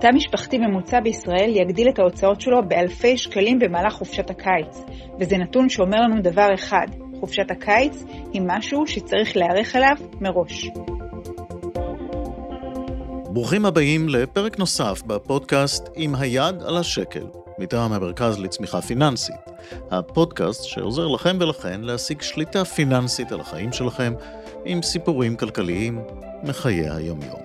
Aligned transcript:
תא 0.00 0.08
משפחתי 0.14 0.58
ממוצע 0.58 1.00
בישראל 1.00 1.50
יגדיל 1.56 1.88
את 1.88 1.98
ההוצאות 1.98 2.40
שלו 2.40 2.68
באלפי 2.68 3.18
שקלים 3.18 3.58
במהלך 3.58 3.92
חופשת 3.92 4.30
הקיץ, 4.30 4.84
וזה 5.20 5.36
נתון 5.36 5.68
שאומר 5.68 6.00
לנו 6.00 6.22
דבר 6.22 6.54
אחד, 6.54 6.86
חופשת 7.20 7.50
הקיץ 7.50 8.04
היא 8.32 8.42
משהו 8.46 8.86
שצריך 8.86 9.36
להיערך 9.36 9.76
אליו 9.76 9.96
מראש. 10.20 10.70
ברוכים 13.32 13.66
הבאים 13.66 14.08
לפרק 14.08 14.58
נוסף 14.58 15.02
בפודקאסט 15.06 15.88
עם 15.94 16.14
היד 16.14 16.62
על 16.62 16.76
השקל, 16.76 17.26
מטעם 17.58 17.92
המרכז 17.92 18.38
לצמיחה 18.38 18.82
פיננסית. 18.82 19.36
הפודקאסט 19.90 20.64
שעוזר 20.64 21.06
לכם 21.06 21.36
ולכן 21.40 21.80
להשיג 21.80 22.22
שליטה 22.22 22.64
פיננסית 22.64 23.32
על 23.32 23.40
החיים 23.40 23.72
שלכם 23.72 24.14
עם 24.64 24.82
סיפורים 24.82 25.36
כלכליים 25.36 26.00
מחיי 26.42 26.90
היומיום. 26.90 27.40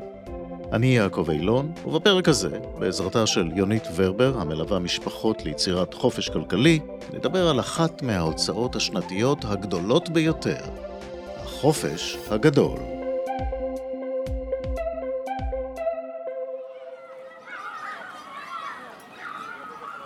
אני 0.73 0.87
יעקב 0.87 1.29
אילון, 1.29 1.71
ובפרק 1.85 2.27
הזה, 2.27 2.59
בעזרתה 2.79 3.27
של 3.27 3.49
יונית 3.55 3.87
ורבר, 3.95 4.37
המלווה 4.39 4.79
משפחות 4.79 5.45
ליצירת 5.45 5.93
חופש 5.93 6.29
כלכלי, 6.29 6.79
נדבר 7.13 7.49
על 7.49 7.59
אחת 7.59 8.01
מההוצאות 8.01 8.75
השנתיות 8.75 9.45
הגדולות 9.45 10.09
ביותר, 10.09 10.61
החופש 11.43 12.17
הגדול. 12.29 13.00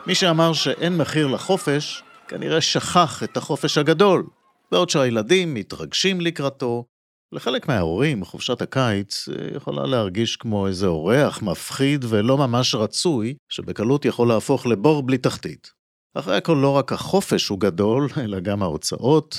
מי 0.08 0.16
שאמר 0.16 0.54
שאין 0.54 0.98
מחיר 0.98 1.28
לחופש, 1.28 2.04
כנראה 2.28 2.62
שכח 2.62 3.24
את 3.24 3.38
החופש 3.38 3.78
הגדול, 3.78 4.24
בעוד 4.72 4.90
שהילדים 4.90 5.54
מתרגשים 5.54 6.22
לקראתו, 6.22 6.86
לחלק 7.32 7.68
מההורים, 7.68 8.26
חופשת 8.26 8.62
הקיץ 8.62 9.30
אה, 9.30 9.56
יכולה 9.56 9.86
להרגיש 9.86 10.36
כמו 10.36 10.68
איזה 10.68 10.88
אורח 10.88 11.42
מפחיד 11.42 12.06
ולא 12.10 12.38
ממש 12.38 12.76
רצוי, 12.76 13.36
שבקלות 13.50 14.06
יכול 14.06 14.28
להפוך 14.28 14.66
לבור 14.66 15.04
בלי 15.04 15.18
תחתית. 15.18 15.72
אחרי 16.14 16.38
הכל 16.38 16.58
לא 16.62 16.70
רק 16.70 16.94
החופש 16.94 17.48
הוא 17.48 17.60
גדול, 17.60 18.08
אלא 18.24 18.40
גם 18.40 18.64
ההוצאות 18.64 19.38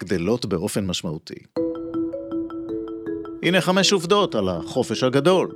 גדלות 0.00 0.46
באופן 0.46 0.86
משמעותי. 0.86 1.38
הנה 3.42 3.60
חמש 3.60 3.92
עובדות 3.92 4.34
על 4.34 4.48
החופש 4.48 5.02
הגדול. 5.02 5.52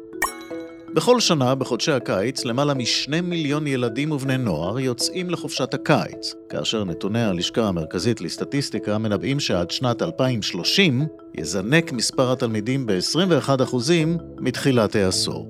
בכל 0.96 1.20
שנה, 1.20 1.54
בחודשי 1.54 1.92
הקיץ, 1.92 2.44
למעלה 2.44 2.74
משני 2.74 3.20
מיליון 3.20 3.66
ילדים 3.66 4.12
ובני 4.12 4.38
נוער 4.38 4.80
יוצאים 4.80 5.30
לחופשת 5.30 5.74
הקיץ, 5.74 6.34
כאשר 6.48 6.84
נתוני 6.84 7.24
הלשכה 7.24 7.68
המרכזית 7.68 8.20
לסטטיסטיקה 8.20 8.98
מנבאים 8.98 9.40
שעד 9.40 9.70
שנת 9.70 10.02
2030 10.02 11.06
יזנק 11.34 11.92
מספר 11.92 12.32
התלמידים 12.32 12.86
ב-21% 12.86 13.76
מתחילת 14.38 14.96
העשור. 14.96 15.48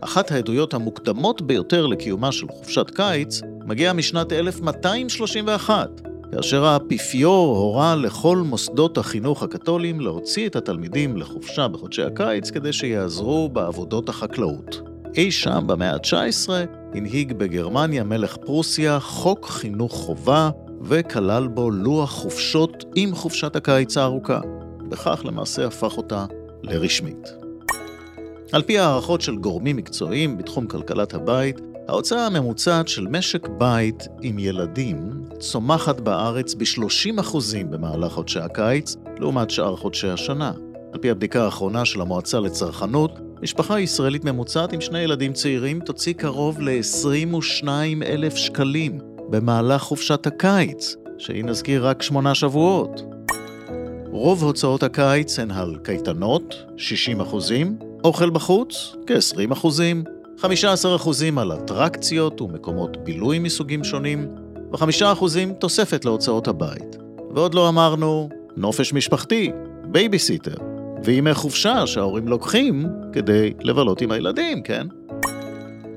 אחת 0.00 0.30
העדויות 0.30 0.74
המוקדמות 0.74 1.42
ביותר 1.42 1.86
לקיומה 1.86 2.32
של 2.32 2.48
חופשת 2.48 2.90
קיץ 2.90 3.40
מגיעה 3.66 3.92
משנת 3.92 4.32
1231, 4.32 6.07
כאשר 6.32 6.64
האפיפיור 6.64 7.56
הורה 7.56 7.96
לכל 7.96 8.36
מוסדות 8.36 8.98
החינוך 8.98 9.42
הקתולים 9.42 10.00
להוציא 10.00 10.46
את 10.46 10.56
התלמידים 10.56 11.16
לחופשה 11.16 11.68
בחודשי 11.68 12.02
הקיץ 12.02 12.50
כדי 12.50 12.72
שיעזרו 12.72 13.48
בעבודות 13.48 14.08
החקלאות. 14.08 14.80
אי 15.16 15.30
שם 15.30 15.64
במאה 15.66 15.92
ה-19 15.92 16.50
הנהיג 16.94 17.32
בגרמניה 17.32 18.04
מלך 18.04 18.36
פרוסיה 18.36 19.00
חוק 19.00 19.46
חינוך 19.46 19.92
חובה 19.92 20.50
וכלל 20.82 21.46
בו 21.46 21.70
לוח 21.70 22.10
חופשות 22.10 22.84
עם 22.94 23.14
חופשת 23.14 23.56
הקיץ 23.56 23.96
הארוכה. 23.96 24.40
בכך 24.88 25.22
למעשה 25.24 25.66
הפך 25.66 25.96
אותה 25.96 26.26
לרשמית. 26.62 27.28
על 28.52 28.62
פי 28.62 28.78
הערכות 28.78 29.20
של 29.20 29.36
גורמים 29.36 29.76
מקצועיים 29.76 30.38
בתחום 30.38 30.66
כלכלת 30.66 31.14
הבית, 31.14 31.60
ההוצאה 31.88 32.26
הממוצעת 32.26 32.88
של 32.88 33.06
משק 33.10 33.48
בית 33.48 34.08
עם 34.22 34.38
ילדים 34.38 35.24
צומחת 35.38 36.00
בארץ 36.00 36.54
ב-30% 36.54 37.36
במהלך 37.70 38.12
חודשי 38.12 38.38
הקיץ, 38.38 38.96
לעומת 39.18 39.50
שאר 39.50 39.76
חודשי 39.76 40.08
השנה. 40.08 40.52
על 40.92 40.98
פי 41.00 41.10
הבדיקה 41.10 41.44
האחרונה 41.44 41.84
של 41.84 42.00
המועצה 42.00 42.40
לצרכנות, 42.40 43.18
משפחה 43.42 43.80
ישראלית 43.80 44.24
ממוצעת 44.24 44.72
עם 44.72 44.80
שני 44.80 44.98
ילדים 44.98 45.32
צעירים 45.32 45.80
תוציא 45.80 46.12
קרוב 46.12 46.60
ל-22 46.60 47.68
אלף 48.06 48.34
שקלים 48.34 48.98
במהלך 49.30 49.82
חופשת 49.82 50.26
הקיץ, 50.26 50.96
שהיא 51.18 51.44
נזכיר 51.44 51.86
רק 51.86 52.02
שמונה 52.02 52.34
שבועות. 52.34 53.02
רוב 54.10 54.44
הוצאות 54.44 54.82
הקיץ 54.82 55.38
הן 55.38 55.50
על 55.50 55.76
קייטנות, 55.82 56.54
60 56.76 57.18
אוכל 58.04 58.30
בחוץ, 58.30 58.96
כ-20 59.06 59.52
15% 60.42 60.44
על 61.40 61.52
אטרקציות 61.52 62.40
ומקומות 62.40 62.96
בילוי 63.04 63.38
מסוגים 63.38 63.84
שונים, 63.84 64.28
ו-5% 64.72 65.24
תוספת 65.58 66.04
להוצאות 66.04 66.48
הבית. 66.48 66.96
ועוד 67.34 67.54
לא 67.54 67.68
אמרנו 67.68 68.28
נופש 68.56 68.92
משפחתי, 68.92 69.50
בייביסיטר, 69.84 70.54
וימי 71.04 71.34
חופשה 71.34 71.86
שההורים 71.86 72.28
לוקחים 72.28 72.86
כדי 73.12 73.52
לבלות 73.60 74.00
עם 74.00 74.10
הילדים, 74.10 74.62
כן? 74.62 74.86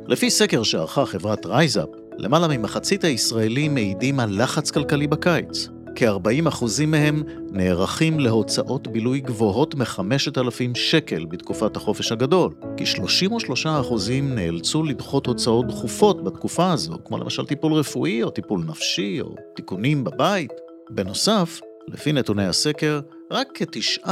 לפי 0.07 0.29
סקר 0.29 0.63
שערכה 0.63 1.06
חברת 1.06 1.46
רייזאפ, 1.46 1.90
למעלה 2.18 2.47
ממחצית 2.47 3.03
הישראלים 3.03 3.73
מעידים 3.73 4.19
על 4.19 4.44
לחץ 4.44 4.72
כלכלי 4.72 5.08
בקיץ. 5.08 5.68
כ-40% 5.96 6.85
מהם 6.88 7.24
נערכים 7.52 8.19
להוצאות 8.19 8.88
בילוי 8.88 9.19
גבוהות 9.19 9.75
מ-5,000 9.75 10.75
שקל 10.75 11.25
בתקופת 11.25 11.75
החופש 11.75 12.12
הגדול, 12.12 12.53
כי 12.78 12.84
33% 12.84 14.12
נאלצו 14.22 14.84
לדחות 14.84 15.25
הוצאות 15.25 15.68
דחופות 15.68 16.24
בתקופה 16.24 16.72
הזו, 16.72 16.97
כמו 17.06 17.18
למשל 17.18 17.46
טיפול 17.46 17.74
רפואי 17.74 18.24
או 18.24 18.29
טיפול 18.29 18.63
נפשי 18.68 19.22
או 19.22 19.35
תיקונים 19.56 20.03
בבית. 20.03 20.52
בנוסף, 20.90 21.59
לפי 21.88 22.13
נתוני 22.13 22.46
הסקר, 22.46 23.00
רק 23.31 23.47
כ-9% 23.53 24.09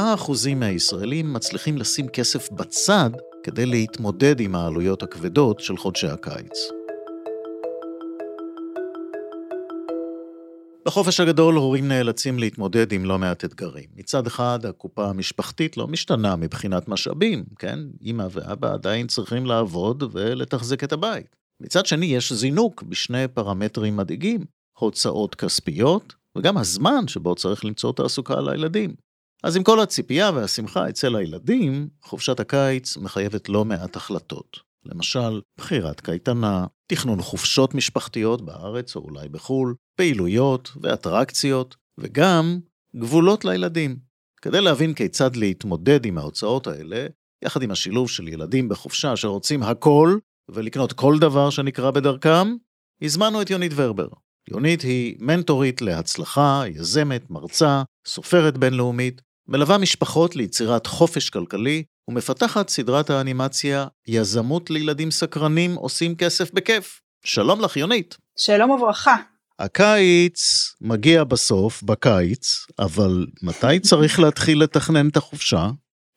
מהישראלים 0.56 1.32
מצליחים 1.32 1.78
לשים 1.78 2.08
כסף 2.08 2.50
בצד 2.52 3.10
כדי 3.42 3.66
להתמודד 3.66 4.40
עם 4.40 4.54
העלויות 4.54 5.02
הכבדות 5.02 5.60
של 5.60 5.76
חודשי 5.76 6.06
הקיץ. 6.06 6.79
בחופש 10.86 11.20
הגדול 11.20 11.54
הורים 11.54 11.88
נאלצים 11.88 12.38
להתמודד 12.38 12.92
עם 12.92 13.04
לא 13.04 13.18
מעט 13.18 13.44
אתגרים. 13.44 13.88
מצד 13.96 14.26
אחד, 14.26 14.66
הקופה 14.66 15.08
המשפחתית 15.08 15.76
לא 15.76 15.86
משתנה 15.86 16.36
מבחינת 16.36 16.88
משאבים, 16.88 17.44
כן? 17.58 17.78
אמא 18.02 18.26
ואבא 18.30 18.72
עדיין 18.72 19.06
צריכים 19.06 19.46
לעבוד 19.46 20.02
ולתחזק 20.12 20.84
את 20.84 20.92
הבית. 20.92 21.36
מצד 21.60 21.86
שני, 21.86 22.06
יש 22.06 22.32
זינוק 22.32 22.82
בשני 22.82 23.28
פרמטרים 23.28 23.96
מדאיגים, 23.96 24.44
הוצאות 24.78 25.34
כספיות, 25.34 26.14
וגם 26.38 26.56
הזמן 26.56 27.08
שבו 27.08 27.34
צריך 27.34 27.64
למצוא 27.64 27.92
תעסוקה 27.92 28.40
לילדים. 28.40 28.94
אז 29.42 29.56
עם 29.56 29.62
כל 29.62 29.80
הציפייה 29.80 30.30
והשמחה 30.34 30.88
אצל 30.88 31.16
הילדים, 31.16 31.88
חופשת 32.02 32.40
הקיץ 32.40 32.96
מחייבת 32.96 33.48
לא 33.48 33.64
מעט 33.64 33.96
החלטות. 33.96 34.69
למשל, 34.84 35.40
בחירת 35.58 36.00
קייטנה, 36.00 36.66
תכנון 36.86 37.22
חופשות 37.22 37.74
משפחתיות 37.74 38.42
בארץ 38.42 38.96
או 38.96 39.00
אולי 39.00 39.28
בחו"ל, 39.28 39.74
פעילויות 39.96 40.72
ואטרקציות, 40.82 41.76
וגם 41.98 42.58
גבולות 42.96 43.44
לילדים. 43.44 43.96
כדי 44.42 44.60
להבין 44.60 44.94
כיצד 44.94 45.36
להתמודד 45.36 46.06
עם 46.06 46.18
ההוצאות 46.18 46.66
האלה, 46.66 47.06
יחד 47.44 47.62
עם 47.62 47.70
השילוב 47.70 48.10
של 48.10 48.28
ילדים 48.28 48.68
בחופשה 48.68 49.16
שרוצים 49.16 49.62
הכל, 49.62 50.18
ולקנות 50.48 50.92
כל 50.92 51.18
דבר 51.18 51.50
שנקרא 51.50 51.90
בדרכם, 51.90 52.56
הזמנו 53.02 53.42
את 53.42 53.50
יונית 53.50 53.72
ורבר. 53.74 54.08
יונית 54.48 54.82
היא 54.82 55.16
מנטורית 55.20 55.82
להצלחה, 55.82 56.62
יזמת, 56.66 57.30
מרצה, 57.30 57.82
סופרת 58.06 58.58
בינלאומית, 58.58 59.22
מלווה 59.48 59.78
משפחות 59.78 60.36
ליצירת 60.36 60.86
חופש 60.86 61.30
כלכלי 61.30 61.84
ומפתחת 62.08 62.68
סדרת 62.68 63.10
האנימציה 63.10 63.86
יזמות 64.06 64.70
לילדים 64.70 65.10
סקרנים 65.10 65.74
עושים 65.74 66.14
כסף 66.14 66.54
בכיף. 66.54 67.00
שלום 67.24 67.60
לך 67.60 67.76
יונית. 67.76 68.16
שלום 68.38 68.70
וברכה. 68.70 69.16
הקיץ 69.58 70.72
מגיע 70.80 71.24
בסוף, 71.24 71.82
בקיץ, 71.82 72.66
אבל 72.78 73.26
מתי 73.42 73.80
צריך 73.80 74.20
להתחיל 74.20 74.62
לתכנן 74.62 75.08
את 75.08 75.16
החופשה? 75.16 75.68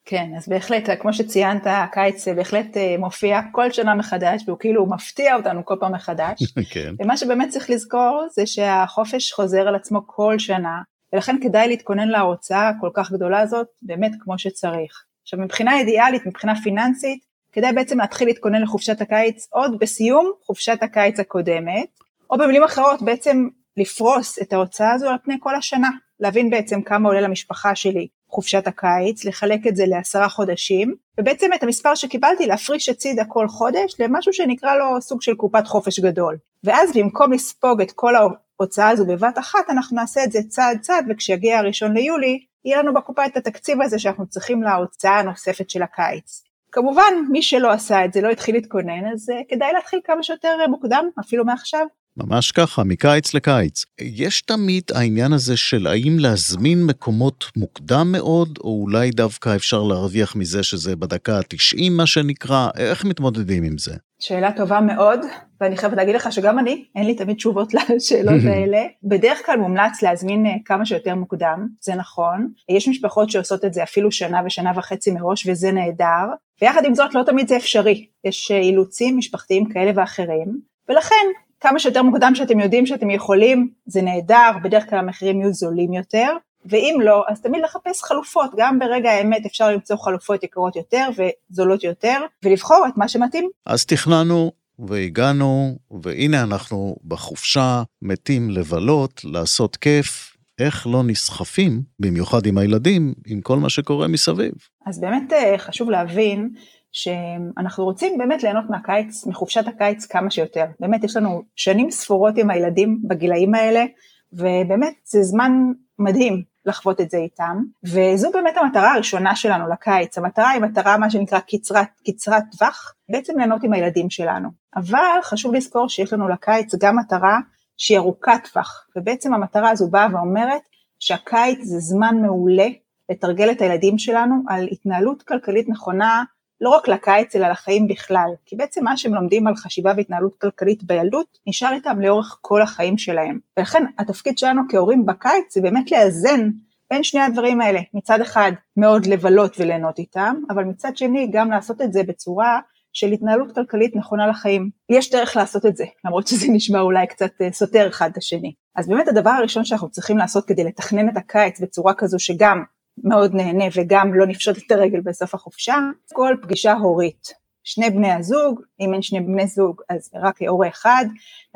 כן, 0.06 0.30
אז 0.36 0.48
בהחלט, 0.48 0.90
כמו 1.00 1.12
שציינת, 1.12 1.62
הקיץ 1.66 2.28
בהחלט 2.28 2.76
אה, 2.76 2.96
מופיע 2.98 3.40
כל 3.52 3.72
שנה 3.72 3.94
מחדש, 3.94 4.42
והוא 4.46 4.58
כאילו 4.58 4.86
מפתיע 4.86 5.36
אותנו 5.36 5.64
כל 5.64 5.74
פעם 5.80 5.92
מחדש. 5.92 6.42
כן. 6.72 6.94
ומה 6.98 7.16
שבאמת 7.16 7.48
צריך 7.48 7.70
לזכור 7.70 8.26
זה 8.32 8.46
שהחופש 8.46 9.32
חוזר 9.32 9.68
על 9.68 9.74
עצמו 9.74 10.06
כל 10.06 10.38
שנה, 10.38 10.82
ולכן 11.12 11.36
כדאי 11.42 11.68
להתכונן 11.68 12.08
להוצאה 12.08 12.68
הכל 12.68 12.90
כך 12.94 13.12
גדולה 13.12 13.40
הזאת, 13.40 13.66
באמת 13.82 14.12
כמו 14.20 14.38
שצריך. 14.38 15.04
עכשיו 15.24 15.38
מבחינה 15.38 15.78
אידיאלית, 15.78 16.26
מבחינה 16.26 16.52
פיננסית, 16.62 17.24
כדאי 17.52 17.72
בעצם 17.72 18.00
להתחיל 18.00 18.28
להתכונן 18.28 18.62
לחופשת 18.62 19.00
הקיץ 19.00 19.48
עוד 19.50 19.78
בסיום 19.78 20.32
חופשת 20.46 20.78
הקיץ 20.82 21.20
הקודמת, 21.20 21.86
או 22.30 22.38
במילים 22.38 22.64
אחרות 22.64 23.02
בעצם 23.02 23.48
לפרוס 23.76 24.38
את 24.42 24.52
ההוצאה 24.52 24.92
הזו 24.92 25.08
על 25.08 25.16
פני 25.24 25.34
כל 25.40 25.54
השנה, 25.54 25.90
להבין 26.20 26.50
בעצם 26.50 26.82
כמה 26.82 27.08
עולה 27.08 27.20
למשפחה 27.20 27.74
שלי 27.74 28.08
חופשת 28.28 28.66
הקיץ, 28.66 29.24
לחלק 29.24 29.66
את 29.66 29.76
זה 29.76 29.84
לעשרה 29.86 30.28
חודשים, 30.28 30.94
ובעצם 31.20 31.50
את 31.54 31.62
המספר 31.62 31.94
שקיבלתי 31.94 32.46
להפריש 32.46 32.88
הצידה 32.88 33.24
כל 33.24 33.48
חודש 33.48 33.94
למשהו 33.98 34.32
שנקרא 34.32 34.74
לו 34.76 35.00
סוג 35.00 35.22
של 35.22 35.34
קופת 35.34 35.66
חופש 35.66 36.00
גדול. 36.00 36.36
ואז 36.64 36.96
במקום 36.96 37.32
לספוג 37.32 37.80
את 37.80 37.92
כל 37.92 38.12
ההוצאה 38.16 38.88
הזו 38.88 39.06
בבת 39.06 39.38
אחת, 39.38 39.70
אנחנו 39.70 39.96
נעשה 39.96 40.24
את 40.24 40.32
זה 40.32 40.38
צעד 40.48 40.80
צעד, 40.80 41.06
וכשיגיע 41.10 41.58
הראשון 41.58 41.94
ליולי, 41.94 42.44
יהיה 42.64 42.82
לנו 42.82 42.94
בקופה 42.94 43.26
את 43.26 43.36
התקציב 43.36 43.82
הזה 43.82 43.98
שאנחנו 43.98 44.26
צריכים 44.26 44.62
להוצאה 44.62 45.18
הנוספת 45.18 45.70
של 45.70 45.82
הקיץ. 45.82 46.42
כמובן, 46.72 47.14
מי 47.30 47.42
שלא 47.42 47.72
עשה 47.72 48.04
את 48.04 48.12
זה, 48.12 48.20
לא 48.20 48.28
התחיל 48.28 48.54
להתכונן, 48.54 49.12
אז 49.12 49.30
uh, 49.30 49.32
כדאי 49.48 49.72
להתחיל 49.72 50.00
כמה 50.04 50.22
שיותר 50.22 50.56
uh, 50.64 50.70
מוקדם, 50.70 51.04
אפילו 51.20 51.44
מעכשיו. 51.44 51.86
ממש 52.16 52.52
ככה, 52.52 52.84
מקיץ 52.84 53.34
לקיץ. 53.34 53.84
יש 54.00 54.42
תמיד 54.42 54.82
העניין 54.94 55.32
הזה 55.32 55.56
של 55.56 55.86
האם 55.86 56.16
להזמין 56.18 56.86
מקומות 56.86 57.44
מוקדם 57.56 58.12
מאוד, 58.12 58.58
או 58.64 58.80
אולי 58.82 59.10
דווקא 59.10 59.56
אפשר 59.56 59.82
להרוויח 59.82 60.36
מזה 60.36 60.62
שזה 60.62 60.96
בדקה 60.96 61.36
ה-90 61.36 61.90
מה 61.90 62.06
שנקרא, 62.06 62.68
איך 62.76 63.04
מתמודדים 63.04 63.64
עם 63.64 63.78
זה? 63.78 63.94
שאלה 64.20 64.52
טובה 64.52 64.80
מאוד, 64.80 65.20
ואני 65.64 65.76
חייבת 65.76 65.96
להגיד 65.96 66.14
לך 66.14 66.32
שגם 66.32 66.58
אני, 66.58 66.84
אין 66.96 67.06
לי 67.06 67.14
תמיד 67.14 67.36
תשובות 67.36 67.74
לשאלות 67.74 68.44
האלה. 68.50 68.82
בדרך 69.02 69.46
כלל 69.46 69.56
מומלץ 69.56 70.02
להזמין 70.02 70.46
אה, 70.46 70.52
כמה 70.64 70.86
שיותר 70.86 71.14
מוקדם, 71.14 71.68
זה 71.80 71.94
נכון. 71.94 72.48
יש 72.68 72.88
משפחות 72.88 73.30
שעושות 73.30 73.64
את 73.64 73.74
זה 73.74 73.82
אפילו 73.82 74.12
שנה 74.12 74.40
ושנה 74.46 74.72
וחצי 74.76 75.10
מראש, 75.10 75.46
וזה 75.48 75.72
נהדר. 75.72 76.26
ויחד 76.62 76.84
עם 76.84 76.94
זאת, 76.94 77.14
לא 77.14 77.22
תמיד 77.22 77.48
זה 77.48 77.56
אפשרי. 77.56 78.06
יש 78.24 78.50
אה, 78.50 78.58
אילוצים 78.58 79.16
משפחתיים 79.18 79.68
כאלה 79.68 79.90
ואחרים, 79.94 80.58
ולכן 80.88 81.26
כמה 81.60 81.78
שיותר 81.78 82.02
מוקדם 82.02 82.34
שאתם 82.34 82.60
יודעים 82.60 82.86
שאתם 82.86 83.10
יכולים, 83.10 83.68
זה 83.86 84.02
נהדר, 84.02 84.50
בדרך 84.64 84.90
כלל 84.90 84.98
המחירים 84.98 85.40
יהיו 85.40 85.52
זולים 85.52 85.92
יותר, 85.92 86.28
ואם 86.66 86.98
לא, 87.02 87.24
אז 87.28 87.40
תמיד 87.40 87.64
לחפש 87.64 88.02
חלופות, 88.02 88.50
גם 88.56 88.78
ברגע 88.78 89.10
האמת 89.10 89.46
אפשר 89.46 89.70
למצוא 89.70 89.96
חלופות 89.96 90.42
יקרות 90.44 90.76
יותר 90.76 91.08
וזולות 91.16 91.84
יותר, 91.84 92.20
ולבחור 92.44 92.86
את 92.88 92.96
מה 92.96 93.08
שמתאים. 93.08 93.50
אז 93.66 93.86
תכננו 93.86 94.52
והגענו, 94.78 95.78
והנה 96.02 96.42
אנחנו 96.42 96.96
בחופשה, 97.04 97.82
מתים 98.02 98.50
לבלות, 98.50 99.20
לעשות 99.24 99.76
כיף. 99.76 100.34
איך 100.58 100.86
לא 100.86 101.02
נסחפים, 101.02 101.82
במיוחד 102.00 102.46
עם 102.46 102.58
הילדים, 102.58 103.14
עם 103.26 103.40
כל 103.40 103.58
מה 103.58 103.70
שקורה 103.70 104.08
מסביב. 104.08 104.52
אז 104.86 105.00
באמת 105.00 105.32
אה, 105.32 105.58
חשוב 105.58 105.90
להבין 105.90 106.50
שאנחנו 106.92 107.84
רוצים 107.84 108.18
באמת 108.18 108.42
ליהנות 108.42 108.64
מהקיץ, 108.70 109.26
מחופשת 109.26 109.68
הקיץ 109.68 110.06
כמה 110.06 110.30
שיותר. 110.30 110.64
באמת 110.80 111.04
יש 111.04 111.16
לנו 111.16 111.42
שנים 111.56 111.90
ספורות 111.90 112.38
עם 112.38 112.50
הילדים 112.50 113.02
בגילאים 113.08 113.54
האלה, 113.54 113.84
ובאמת 114.32 114.94
זה 115.04 115.22
זמן 115.22 115.52
מדהים 115.98 116.42
לחוות 116.66 117.00
את 117.00 117.10
זה 117.10 117.16
איתם, 117.16 117.62
וזו 117.84 118.30
באמת 118.32 118.56
המטרה 118.56 118.92
הראשונה 118.94 119.36
שלנו 119.36 119.68
לקיץ. 119.68 120.18
המטרה 120.18 120.50
היא 120.50 120.62
מטרה 120.62 120.98
מה 120.98 121.10
שנקרא 121.10 121.38
קצרת, 121.38 121.88
קצרת 122.06 122.42
טווח, 122.58 122.94
בעצם 123.08 123.38
ליהנות 123.38 123.62
עם 123.62 123.72
הילדים 123.72 124.10
שלנו. 124.10 124.48
אבל 124.76 125.18
חשוב 125.22 125.54
לזכור 125.54 125.88
שיש 125.88 126.12
לנו 126.12 126.28
לקיץ 126.28 126.74
גם 126.80 126.98
מטרה 126.98 127.38
שהיא 127.76 127.98
ארוכת 127.98 128.48
טווח, 128.52 128.86
ובעצם 128.96 129.34
המטרה 129.34 129.70
הזו 129.70 129.90
באה 129.90 130.06
ואומרת 130.12 130.62
שהקיץ 130.98 131.58
זה 131.62 131.78
זמן 131.78 132.16
מעולה 132.22 132.68
לתרגל 133.10 133.50
את 133.50 133.60
הילדים 133.60 133.98
שלנו 133.98 134.34
על 134.48 134.68
התנהלות 134.72 135.22
כלכלית 135.22 135.68
נכונה 135.68 136.24
לא 136.60 136.70
רק 136.70 136.88
לקיץ 136.88 137.36
אלא 137.36 137.48
לחיים 137.48 137.88
בכלל, 137.88 138.28
כי 138.46 138.56
בעצם 138.56 138.84
מה 138.84 138.96
שהם 138.96 139.14
לומדים 139.14 139.46
על 139.46 139.56
חשיבה 139.56 139.92
והתנהלות 139.96 140.40
כלכלית 140.40 140.84
בילדות 140.84 141.38
נשאר 141.46 141.72
איתם 141.72 142.00
לאורך 142.00 142.38
כל 142.40 142.62
החיים 142.62 142.98
שלהם. 142.98 143.38
ולכן 143.56 143.84
התפקיד 143.98 144.38
שלנו 144.38 144.62
כהורים 144.68 145.06
בקיץ 145.06 145.54
זה 145.54 145.60
באמת 145.60 145.92
לאזן 145.92 146.50
בין 146.90 147.02
שני 147.02 147.20
הדברים 147.20 147.60
האלה, 147.60 147.80
מצד 147.94 148.20
אחד 148.20 148.52
מאוד 148.76 149.06
לבלות 149.06 149.56
וליהנות 149.60 149.98
איתם, 149.98 150.34
אבל 150.50 150.64
מצד 150.64 150.96
שני 150.96 151.30
גם 151.32 151.50
לעשות 151.50 151.80
את 151.80 151.92
זה 151.92 152.02
בצורה 152.02 152.60
של 152.92 153.12
התנהלות 153.12 153.54
כלכלית 153.54 153.96
נכונה 153.96 154.26
לחיים. 154.26 154.70
יש 154.88 155.10
דרך 155.10 155.36
לעשות 155.36 155.66
את 155.66 155.76
זה, 155.76 155.84
למרות 156.04 156.26
שזה 156.26 156.46
נשמע 156.52 156.80
אולי 156.80 157.06
קצת 157.06 157.30
אה, 157.42 157.52
סותר 157.52 157.88
אחד 157.88 158.10
את 158.12 158.16
השני. 158.16 158.52
אז 158.76 158.88
באמת 158.88 159.08
הדבר 159.08 159.30
הראשון 159.30 159.64
שאנחנו 159.64 159.90
צריכים 159.90 160.18
לעשות 160.18 160.44
כדי 160.44 160.64
לתכנן 160.64 161.08
את 161.08 161.16
הקיץ 161.16 161.60
בצורה 161.60 161.94
כזו 161.94 162.18
שגם 162.18 162.64
מאוד 163.04 163.34
נהנה 163.34 163.64
וגם 163.74 164.14
לא 164.14 164.26
נפשוט 164.26 164.58
את 164.58 164.72
הרגל 164.72 165.00
בסוף 165.00 165.34
החופשה, 165.34 165.76
כל 166.12 166.36
פגישה 166.42 166.72
הורית. 166.72 167.44
שני 167.64 167.90
בני 167.90 168.12
הזוג, 168.12 168.60
אם 168.80 168.94
אין 168.94 169.02
שני 169.02 169.20
בני 169.20 169.46
זוג 169.46 169.80
אז 169.88 170.10
רק 170.14 170.42
הורה 170.42 170.68
אחד, 170.68 171.04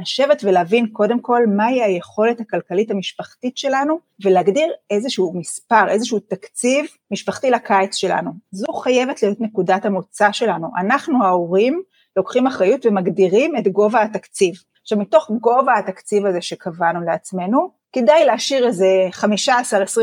לשבת 0.00 0.44
ולהבין 0.44 0.86
קודם 0.92 1.20
כל 1.20 1.46
מהי 1.56 1.82
היכולת 1.82 2.40
הכלכלית 2.40 2.90
המשפחתית 2.90 3.56
שלנו 3.56 3.98
ולהגדיר 4.24 4.72
איזשהו 4.90 5.32
מספר, 5.38 5.88
איזשהו 5.88 6.20
תקציב 6.20 6.86
משפחתי 7.10 7.50
לקיץ 7.50 7.94
שלנו. 7.94 8.30
זו 8.50 8.72
חייבת 8.72 9.22
להיות 9.22 9.40
נקודת 9.40 9.84
המוצא 9.84 10.32
שלנו. 10.32 10.68
אנחנו 10.80 11.24
ההורים 11.24 11.82
לוקחים 12.16 12.46
אחריות 12.46 12.86
ומגדירים 12.86 13.56
את 13.56 13.68
גובה 13.68 14.02
התקציב. 14.02 14.54
עכשיו 14.82 14.98
מתוך 14.98 15.30
גובה 15.40 15.72
התקציב 15.78 16.26
הזה 16.26 16.40
שקבענו 16.40 17.00
לעצמנו, 17.00 17.70
כדאי 17.92 18.24
להשאיר 18.24 18.66
איזה 18.66 18.86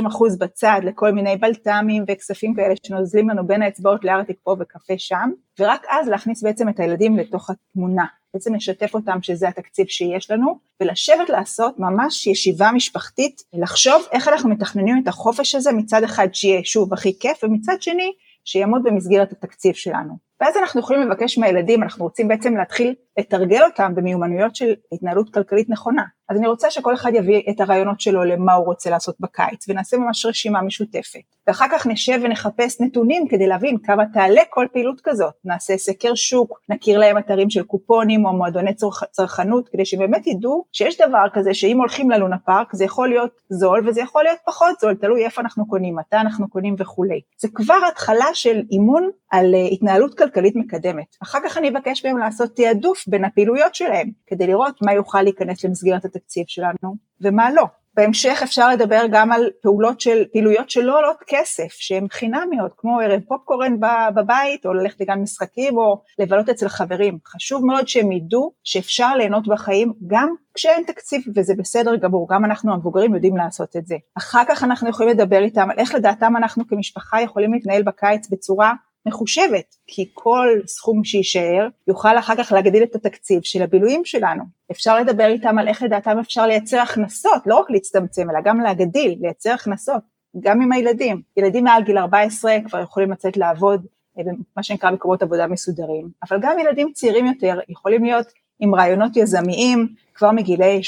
15-20 0.04 0.08
אחוז 0.08 0.38
בצד 0.38 0.80
לכל 0.84 1.12
מיני 1.12 1.38
בלת"מים 1.38 2.04
וכספים 2.08 2.54
כאלה 2.56 2.74
שנוזלים 2.86 3.30
לנו 3.30 3.48
בין 3.48 3.62
האצבעות 3.62 4.04
לארטיק 4.04 4.38
פה 4.44 4.56
וקפה 4.60 4.94
שם, 4.98 5.30
ורק 5.60 5.86
אז 5.90 6.08
להכניס 6.08 6.44
בעצם 6.44 6.70
את 6.70 6.80
הילדים 6.80 7.18
לתוך 7.18 7.50
התמונה, 7.50 8.06
בעצם 8.34 8.56
לשתף 8.56 8.94
אותם 8.94 9.18
שזה 9.22 9.48
התקציב 9.48 9.88
שיש 9.88 10.32
לנו, 10.32 10.60
ולשבת 10.82 11.30
לעשות 11.30 11.80
ממש 11.80 12.28
ישיבה 12.28 12.72
משפחתית, 12.72 13.42
לחשוב 13.54 14.04
איך 14.12 14.28
אנחנו 14.28 14.50
מתכננים 14.50 15.02
את 15.04 15.08
החופש 15.08 15.56
הזה 15.56 15.72
מצד 15.72 16.04
אחד 16.04 16.28
שיהיה 16.34 16.62
שוב 16.64 16.94
הכי 16.94 17.20
כיף, 17.20 17.44
ומצד 17.44 17.82
שני 17.82 18.12
שיעמוד 18.46 18.84
במסגרת 18.84 19.32
התקציב 19.32 19.74
שלנו. 19.74 20.14
ואז 20.42 20.58
אנחנו 20.58 20.80
יכולים 20.80 21.02
לבקש 21.02 21.38
מהילדים, 21.38 21.84
אנחנו 21.84 22.06
רוצים 22.06 22.28
בעצם 22.28 22.58
להתחיל 22.58 22.96
לתרגל 23.18 23.64
אותם 23.64 23.96
במיומנויות 23.96 24.56
של 24.56 24.74
התנהלות 24.92 25.34
כלכלית 25.34 25.70
נכונה. 25.70 26.04
אז 26.30 26.38
אני 26.38 26.48
רוצה 26.48 26.72
שכל 26.72 26.94
אחד 26.94 27.12
יביא 27.14 27.42
את 27.50 27.62
הרעיונות 27.62 28.00
שלו 28.00 28.24
למה 28.24 28.54
הוא 28.54 28.66
רוצה 28.66 28.90
לעשות 28.90 29.16
בקיץ, 29.20 29.70
ונעשה 29.70 29.98
ממש 29.98 30.26
רשימה 30.26 30.62
משותפת. 30.62 31.20
ואחר 31.48 31.66
כך 31.72 31.88
נשב 31.88 32.20
ונחפש 32.24 32.82
נתונים 32.82 33.28
כדי 33.28 33.48
להבין 33.48 33.78
כמה 33.84 34.04
תעלה 34.14 34.42
כל 34.50 34.66
פעילות 34.74 35.02
כזאת. 35.04 35.34
נעשה 35.46 35.78
סקר 35.78 36.16
שוק, 36.16 36.60
נכיר 36.70 37.00
להם 37.00 37.18
אתרים 37.18 37.50
של 37.50 37.64
קופונים 37.64 38.26
או 38.26 38.34
מועדוני 38.34 38.74
צרכ... 38.74 39.04
צרכנות, 39.04 39.70
כדי 39.70 39.86
שבאמת 39.86 40.28
ידעו 40.28 40.66
שיש 40.72 41.02
דבר 41.02 41.26
כזה 41.34 41.54
שאם 41.54 41.78
הולכים 41.78 42.12
ללונה 42.12 42.38
פארק 42.46 42.76
זה 42.76 42.86
יכול 42.86 43.10
להיות 43.10 43.32
זול 43.50 43.90
וזה 43.90 44.02
יכול 44.02 44.24
להיות 44.24 44.40
פחות 44.46 44.80
זול, 44.80 44.94
תלוי 44.94 45.26
איפה 45.26 45.42
אנחנו 45.42 45.68
קונים, 45.68 45.96
מתי 45.96 46.15
אנחנו 46.15 46.50
קונים 46.50 46.75
וכולי. 46.80 47.22
זה 47.38 47.48
כבר 47.54 47.80
התחלה 47.92 48.27
של 48.34 48.62
אימון 48.72 49.10
על 49.32 49.54
uh, 49.54 49.74
התנהלות 49.74 50.13
כלכלית 50.34 50.55
מקדמת. 50.55 51.15
אחר 51.24 51.39
כך 51.46 51.58
אני 51.58 51.70
אבקש 51.70 52.05
מהם 52.05 52.17
לעשות 52.17 52.55
תעדוף 52.55 53.08
בין 53.08 53.25
הפעילויות 53.25 53.75
שלהם, 53.75 54.10
כדי 54.27 54.48
לראות 54.48 54.82
מה 54.82 54.94
יוכל 54.94 55.22
להיכנס 55.22 55.65
למסגרת 55.65 56.05
התקציב 56.05 56.44
שלנו 56.48 56.96
ומה 57.22 57.51
לא. 57.51 57.63
בהמשך 57.98 58.39
אפשר 58.44 58.70
לדבר 58.70 59.05
גם 59.12 59.32
על 59.32 59.50
פעולות 59.62 60.01
של, 60.01 60.24
פעילויות 60.32 60.70
שלא 60.70 60.98
עולות 60.98 61.17
כסף, 61.27 61.67
שהן 61.70 62.08
חינמיות, 62.12 62.72
כמו 62.77 63.00
ערב 63.00 63.22
פופקורן 63.27 63.79
בבית, 64.15 64.65
או 64.65 64.74
ללכת 64.74 65.01
לגן 65.01 65.20
משחקים, 65.20 65.77
או 65.77 66.01
לבלות 66.20 66.50
אצל 66.50 66.70
חברים. 66.70 67.17
חשוב 67.27 67.65
מאוד 67.65 67.88
שהם 67.88 68.12
ידעו 68.12 68.53
שאפשר 68.63 69.15
ליהנות 69.15 69.48
בחיים 69.48 69.94
גם 70.08 70.29
כשאין 70.53 70.84
תקציב, 70.88 71.22
וזה 71.36 71.53
בסדר 71.58 71.96
גמור, 71.96 72.27
גם 72.32 72.46
אנחנו 72.46 72.74
המבוגרים 72.74 73.15
יודעים 73.15 73.38
לעשות 73.38 73.75
את 73.75 73.86
זה. 73.86 73.96
אחר 74.17 74.44
כך 74.48 74.63
אנחנו 74.63 74.89
יכולים 74.89 75.17
לדבר 75.17 75.44
איתם 75.44 75.70
על 75.72 75.79
איך 75.79 75.96
לדעתם 75.96 76.38
אנחנו 76.38 76.67
כמשפחה 76.67 77.22
יכולים 77.22 77.53
להתנהל 77.53 77.84
בקיץ 77.84 78.29
בצורה 78.29 78.74
מחושבת, 79.07 79.75
כי 79.88 80.09
כל 80.13 80.47
סכום 80.65 81.03
שיישאר 81.03 81.67
יוכל 81.88 82.17
אחר 82.19 82.33
כך 82.38 82.51
להגדיל 82.51 82.83
את 82.83 82.95
התקציב 82.95 83.41
של 83.43 83.62
הבילויים 83.62 84.05
שלנו. 84.05 84.43
אפשר 84.71 85.00
לדבר 85.00 85.27
איתם 85.27 85.57
על 85.57 85.67
איך 85.67 85.83
לדעתם 85.83 86.19
אפשר 86.19 86.47
לייצר 86.47 86.79
הכנסות, 86.79 87.41
לא 87.45 87.55
רק 87.55 87.71
להצטמצם, 87.71 88.29
אלא 88.29 88.39
גם 88.43 88.59
להגדיל, 88.59 89.17
לייצר 89.21 89.51
הכנסות, 89.53 90.01
גם 90.39 90.62
עם 90.62 90.71
הילדים. 90.71 91.21
ילדים 91.38 91.63
מעל 91.63 91.83
גיל 91.83 91.97
14 91.97 92.55
כבר 92.65 92.81
יכולים 92.81 93.12
לצאת 93.12 93.38
לעבוד 93.38 93.85
אה, 94.17 94.24
במה 94.24 94.63
שנקרא 94.63 94.91
מקומות 94.91 95.24
עבודה 95.24 95.47
מסודרים, 95.47 96.09
אבל 96.29 96.38
גם 96.41 96.59
ילדים 96.59 96.91
צעירים 96.93 97.25
יותר 97.25 97.59
יכולים 97.69 98.03
להיות 98.03 98.27
עם 98.59 98.75
רעיונות 98.75 99.17
יזמיים, 99.17 99.88
כבר 100.13 100.31
מגילי 100.31 100.81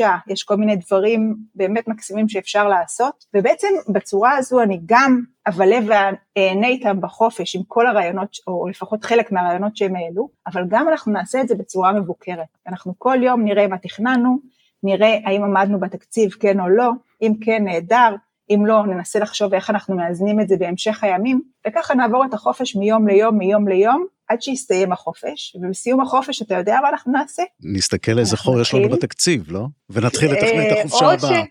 8-9, 0.00 0.04
יש 0.26 0.42
כל 0.42 0.56
מיני 0.56 0.76
דברים 0.76 1.36
באמת 1.54 1.88
מקסימים 1.88 2.28
שאפשר 2.28 2.68
לעשות, 2.68 3.24
ובעצם 3.34 3.68
בצורה 3.88 4.36
הזו 4.36 4.62
אני 4.62 4.80
גם 4.86 5.20
אבלה 5.48 5.78
ואענה 5.86 6.66
איתם 6.66 7.00
בחופש 7.00 7.56
עם 7.56 7.62
כל 7.68 7.86
הרעיונות, 7.86 8.36
או 8.46 8.68
לפחות 8.68 9.04
חלק 9.04 9.32
מהרעיונות 9.32 9.76
שהם 9.76 9.96
העלו, 9.96 10.28
אבל 10.46 10.64
גם 10.68 10.88
אנחנו 10.88 11.12
נעשה 11.12 11.40
את 11.40 11.48
זה 11.48 11.54
בצורה 11.54 11.92
מבוקרת. 11.92 12.58
אנחנו 12.68 12.94
כל 12.98 13.18
יום 13.22 13.44
נראה 13.44 13.66
מה 13.66 13.78
תכננו, 13.78 14.38
נראה 14.82 15.18
האם 15.24 15.44
עמדנו 15.44 15.80
בתקציב 15.80 16.30
כן 16.30 16.60
או 16.60 16.68
לא, 16.68 16.90
אם 17.22 17.32
כן 17.40 17.64
נהדר, 17.64 18.14
אם 18.50 18.66
לא 18.66 18.86
ננסה 18.86 19.18
לחשוב 19.18 19.54
איך 19.54 19.70
אנחנו 19.70 19.96
מאזנים 19.96 20.40
את 20.40 20.48
זה 20.48 20.56
בהמשך 20.56 21.04
הימים, 21.04 21.40
וככה 21.68 21.94
נעבור 21.94 22.24
את 22.24 22.34
החופש 22.34 22.76
מיום 22.76 23.08
ליום 23.08 23.38
מיום 23.38 23.68
ליום, 23.68 24.06
עד 24.28 24.42
שיסתיים 24.42 24.92
החופש, 24.92 25.56
ובסיום 25.60 26.00
החופש 26.00 26.42
אתה 26.42 26.54
יודע 26.54 26.78
מה 26.82 26.88
אנחנו 26.88 27.12
נעשה? 27.12 27.42
נסתכל 27.60 28.18
איזה 28.18 28.36
חור 28.36 28.60
יש 28.60 28.74
לנו 28.74 28.88
בתקציב, 28.88 29.52
לא? 29.52 29.66
ונתחיל 29.90 30.32
לתכנן 30.32 30.62
את 30.72 30.86
החופשה 30.86 31.12
הבאה. 31.12 31.42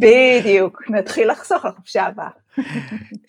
בדיוק, 0.00 0.82
נתחיל 0.90 1.30
לחסוך 1.30 1.64
לחופשה 1.64 2.06
הבאה. 2.06 2.28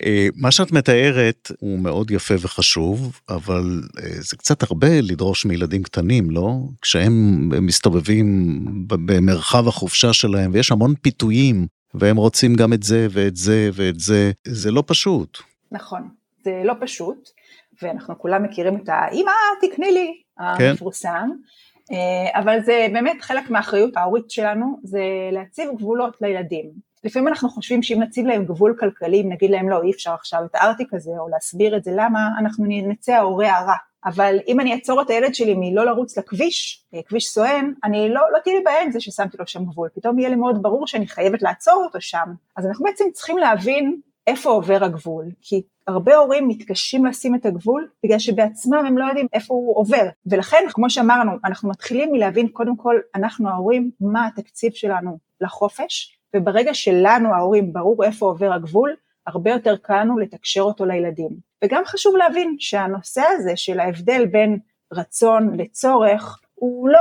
אה, 0.03 0.27
מה 0.35 0.51
שאת 0.51 0.71
מתארת 0.71 1.51
הוא 1.59 1.79
מאוד 1.79 2.11
יפה 2.11 2.33
וחשוב, 2.39 3.19
אבל 3.29 3.81
אה, 4.03 4.09
זה 4.21 4.37
קצת 4.37 4.63
הרבה 4.63 5.01
לדרוש 5.01 5.45
מילדים 5.45 5.83
קטנים, 5.83 6.31
לא? 6.31 6.57
כשהם 6.81 7.49
מסתובבים 7.65 8.59
במרחב 8.87 9.67
החופשה 9.67 10.13
שלהם 10.13 10.51
ויש 10.53 10.71
המון 10.71 10.93
פיתויים, 11.01 11.67
והם 11.93 12.17
רוצים 12.17 12.55
גם 12.55 12.73
את 12.73 12.83
זה 12.83 13.07
ואת 13.11 13.35
זה 13.35 13.69
ואת 13.73 13.99
זה, 13.99 14.31
זה 14.47 14.71
לא 14.71 14.83
פשוט. 14.87 15.37
נכון, 15.71 16.09
זה 16.43 16.61
לא 16.65 16.73
פשוט, 16.81 17.29
ואנחנו 17.83 18.19
כולם 18.19 18.43
מכירים 18.43 18.75
את 18.75 18.89
האמא 18.89 19.31
תקני 19.61 19.91
לי 19.91 20.13
כן. 20.57 20.69
המפורסם, 20.69 21.29
אה, 21.91 22.39
אבל 22.39 22.59
זה 22.61 22.87
באמת 22.93 23.21
חלק 23.21 23.49
מהאחריות 23.49 23.97
ההורית 23.97 24.31
שלנו, 24.31 24.79
זה 24.83 25.01
להציב 25.31 25.69
גבולות 25.77 26.17
לילדים. 26.21 26.71
לפעמים 27.03 27.27
אנחנו 27.27 27.49
חושבים 27.49 27.83
שאם 27.83 28.01
נציב 28.01 28.25
להם 28.25 28.45
גבול 28.45 28.75
כלכלי, 28.79 29.21
אם 29.21 29.31
נגיד 29.31 29.51
להם 29.51 29.69
לא, 29.69 29.81
אי 29.83 29.91
אפשר 29.91 30.13
עכשיו 30.13 30.39
את 30.45 30.55
הארטיק 30.55 30.93
הזה, 30.93 31.11
או 31.19 31.29
להסביר 31.29 31.77
את 31.77 31.83
זה 31.83 31.91
למה, 31.95 32.19
אנחנו 32.39 32.65
נצא 32.67 33.11
ההורה 33.11 33.57
הרע. 33.57 33.75
אבל 34.05 34.37
אם 34.47 34.59
אני 34.59 34.73
אעצור 34.73 35.01
את 35.01 35.09
הילד 35.09 35.35
שלי 35.35 35.53
מלא 35.57 35.85
לרוץ 35.85 36.17
לכביש, 36.17 36.85
אה, 36.93 36.99
כביש 37.07 37.27
סואן, 37.27 37.71
אני 37.83 38.09
לא, 38.09 38.21
לא 38.33 38.39
תהיה 38.43 38.55
לי 38.55 38.63
בעיה 38.63 38.83
עם 38.83 38.91
זה 38.91 39.01
ששמתי 39.01 39.37
לו 39.39 39.47
שם 39.47 39.65
גבול, 39.65 39.89
פתאום 39.95 40.19
יהיה 40.19 40.29
לי 40.29 40.35
מאוד 40.35 40.61
ברור 40.61 40.87
שאני 40.87 41.07
חייבת 41.07 41.41
לעצור 41.41 41.83
אותו 41.85 42.01
שם. 42.01 42.33
אז 42.57 42.65
אנחנו 42.65 42.85
בעצם 42.85 43.05
צריכים 43.13 43.37
להבין 43.37 43.99
איפה 44.27 44.49
עובר 44.49 44.83
הגבול, 44.83 45.25
כי 45.41 45.61
הרבה 45.87 46.15
הורים 46.15 46.47
מתקשים 46.47 47.05
לשים 47.05 47.35
את 47.35 47.45
הגבול 47.45 47.87
בגלל 48.03 48.19
שבעצמם 48.19 48.85
הם 48.87 48.97
לא 48.97 49.05
יודעים 49.05 49.27
איפה 49.33 49.53
הוא 49.53 49.77
עובר, 49.77 50.03
ולכן 50.25 50.63
כמו 50.69 50.89
שאמרנו, 50.89 51.31
אנחנו 51.45 51.69
מתחילים 51.69 52.11
מלהבין 52.11 52.47
קודם 52.47 52.77
כל, 52.77 52.95
אנחנו 53.15 53.49
ההורים, 53.49 53.91
מה 54.01 54.27
התקציב 54.27 54.71
שלנו 54.73 55.17
לחופש, 55.41 56.17
וברגע 56.35 56.73
שלנו 56.73 57.33
ההורים 57.33 57.73
ברור 57.73 58.03
איפה 58.03 58.25
עובר 58.25 58.53
הגבול, 58.53 58.95
הרבה 59.27 59.51
יותר 59.51 59.75
קל 59.77 59.99
לנו 59.99 60.17
לתקשר 60.17 60.61
אותו 60.61 60.85
לילדים. 60.85 61.29
וגם 61.63 61.83
חשוב 61.85 62.15
להבין 62.15 62.55
שהנושא 62.59 63.21
הזה 63.27 63.51
של 63.55 63.79
ההבדל 63.79 64.25
בין 64.25 64.59
רצון 64.93 65.59
לצורך 65.59 66.39
הוא 66.53 66.89
לא 66.89 66.99